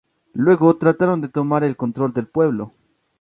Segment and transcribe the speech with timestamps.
[0.33, 2.73] Luego, trataron de tomar el control del pueblo.